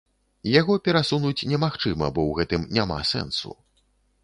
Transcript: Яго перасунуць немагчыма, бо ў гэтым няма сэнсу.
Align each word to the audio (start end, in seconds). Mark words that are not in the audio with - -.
Яго 0.59 0.77
перасунуць 0.87 1.47
немагчыма, 1.51 2.09
бо 2.17 2.21
ў 2.31 2.41
гэтым 2.41 2.67
няма 2.79 2.99
сэнсу. 3.13 3.57